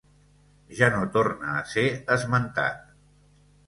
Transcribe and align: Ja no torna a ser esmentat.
Ja 0.79 0.89
no 0.95 1.03
torna 1.19 1.53
a 1.59 1.63
ser 1.77 1.87
esmentat. 2.19 2.85